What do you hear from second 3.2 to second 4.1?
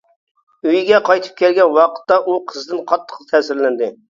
تەسىرلەندى.